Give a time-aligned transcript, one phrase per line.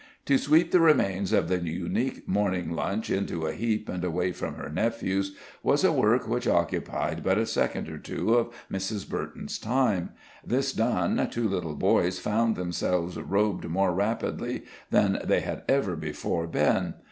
[0.25, 4.55] To sweep the remains of the unique morning lunch into a heap and away from
[4.55, 9.07] her nephews, was a work which occupied but a second or two of Mrs.
[9.07, 10.09] Burton's time;
[10.43, 16.47] this done, two little boys found themselves robed more rapidly than they had ever before
[16.47, 16.95] been.